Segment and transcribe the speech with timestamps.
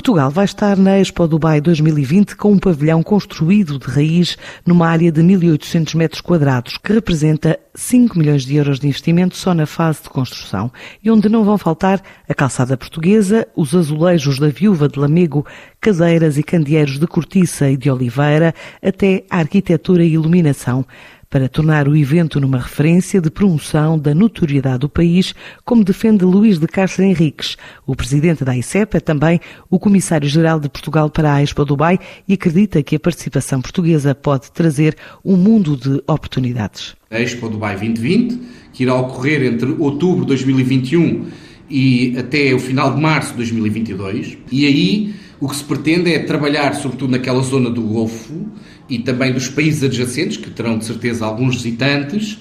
[0.00, 5.12] Portugal vai estar na Expo Dubai 2020 com um pavilhão construído de raiz numa área
[5.12, 10.04] de 1.800 metros quadrados, que representa 5 milhões de euros de investimento só na fase
[10.04, 10.72] de construção,
[11.04, 15.44] e onde não vão faltar a calçada portuguesa, os azulejos da viúva de Lamego,
[15.78, 20.86] cadeiras e candeeiros de cortiça e de oliveira, até a arquitetura e iluminação
[21.30, 25.32] para tornar o evento numa referência de promoção da notoriedade do país,
[25.64, 27.56] como defende Luís de Castro Henriques.
[27.86, 29.40] O presidente da ICEP é também
[29.70, 34.50] o comissário-geral de Portugal para a Expo Dubai e acredita que a participação portuguesa pode
[34.50, 36.96] trazer um mundo de oportunidades.
[37.08, 38.40] A Expo Dubai 2020,
[38.72, 41.26] que irá ocorrer entre outubro de 2021
[41.70, 46.18] e até o final de março de 2022, e aí o que se pretende é
[46.18, 48.46] trabalhar, sobretudo naquela zona do Golfo
[48.88, 52.38] e também dos países adjacentes, que terão de certeza alguns visitantes,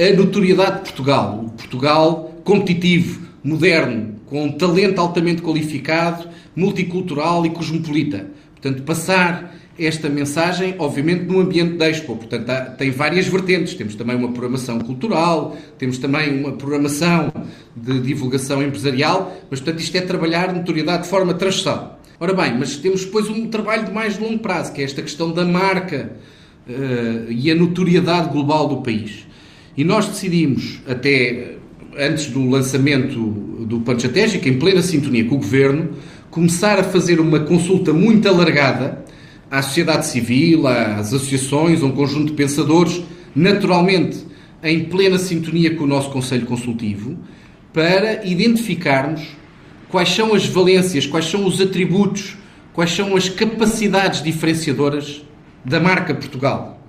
[0.00, 1.44] a notoriedade de Portugal.
[1.46, 8.30] O Portugal competitivo, moderno, com um talento altamente qualificado, multicultural e cosmopolita.
[8.54, 12.16] Portanto, passar esta mensagem, obviamente, no ambiente da Expo.
[12.16, 13.74] Portanto, há, tem várias vertentes.
[13.74, 17.30] Temos também uma programação cultural, temos também uma programação
[17.76, 22.00] de divulgação empresarial, mas, portanto, isto é trabalhar notoriedade de forma transversal.
[22.24, 25.30] Ora bem, mas temos depois um trabalho de mais longo prazo, que é esta questão
[25.30, 26.10] da marca
[26.66, 29.26] uh, e a notoriedade global do país.
[29.76, 31.56] E nós decidimos, até
[31.98, 33.18] antes do lançamento
[33.66, 35.90] do plano estratégico, em plena sintonia com o Governo,
[36.30, 39.04] começar a fazer uma consulta muito alargada
[39.50, 43.02] à sociedade civil, às associações, a um conjunto de pensadores,
[43.36, 44.24] naturalmente
[44.62, 47.18] em plena sintonia com o nosso Conselho Consultivo,
[47.70, 49.43] para identificarmos
[49.94, 52.36] quais são as valências, quais são os atributos,
[52.72, 55.24] quais são as capacidades diferenciadoras
[55.64, 56.82] da marca Portugal.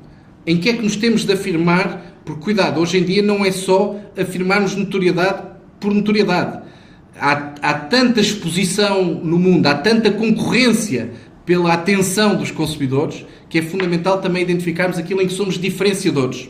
[0.44, 2.20] Em que é que nos temos de afirmar?
[2.26, 5.44] Porque, cuidado, hoje em dia não é só afirmarmos notoriedade
[5.80, 6.64] por notoriedade.
[7.16, 11.12] Há, há tanta exposição no mundo, há tanta concorrência
[11.46, 16.50] pela atenção dos consumidores, que é fundamental também identificarmos aquilo em que somos diferenciadores.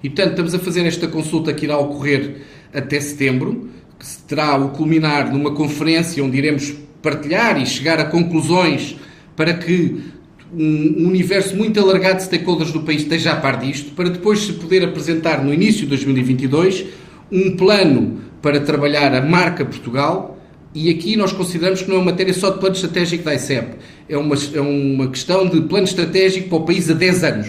[0.00, 2.42] E, portanto, estamos a fazer esta consulta que irá ocorrer
[2.72, 3.68] até setembro
[4.00, 6.72] que terá o culminar numa conferência onde iremos
[7.02, 8.96] partilhar e chegar a conclusões
[9.36, 10.00] para que
[10.52, 14.54] um universo muito alargado de stakeholders do país esteja a par disto, para depois se
[14.54, 16.86] poder apresentar no início de 2022
[17.30, 20.38] um plano para trabalhar a marca Portugal.
[20.74, 23.76] E aqui nós consideramos que não é uma matéria só de plano estratégico da ICEP,
[24.08, 27.48] é uma, é uma questão de plano estratégico para o país a 10 anos.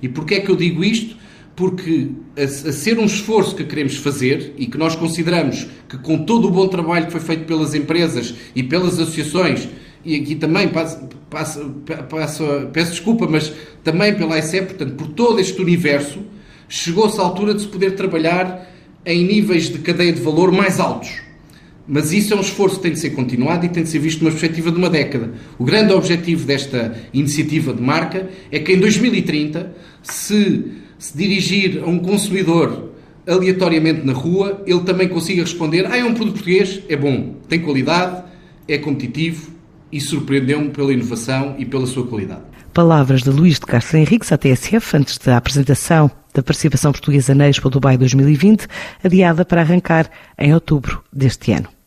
[0.00, 1.16] E porquê é que eu digo isto?
[1.54, 6.24] Porque a, a, ser um esforço que queremos fazer e que nós consideramos que com
[6.24, 9.68] todo o bom trabalho que foi feito pelas empresas e pelas associações,
[10.04, 11.74] e aqui também passo, passo,
[12.08, 13.52] passo, peço desculpa, mas
[13.84, 16.20] também pela ICEP, portanto, por todo este universo,
[16.68, 18.68] chegou-se à altura de se poder trabalhar
[19.04, 21.20] em níveis de cadeia de valor mais altos.
[21.86, 24.20] Mas isso é um esforço que tem de ser continuado e tem de ser visto
[24.20, 25.32] numa perspectiva de uma década.
[25.58, 30.64] O grande objetivo desta iniciativa de marca é que em 2030 se
[31.02, 32.90] se dirigir a um consumidor
[33.26, 37.60] aleatoriamente na rua, ele também consiga responder: Ah, é um produto português, é bom, tem
[37.60, 38.22] qualidade,
[38.68, 39.50] é competitivo
[39.90, 42.42] e surpreendeu-me pela inovação e pela sua qualidade.
[42.72, 47.48] Palavras de Luís de Castro Henriques à TSF antes da apresentação da participação portuguesa na
[47.48, 48.68] Expo Dubai 2020,
[49.02, 50.08] adiada para arrancar
[50.38, 51.68] em outubro deste ano.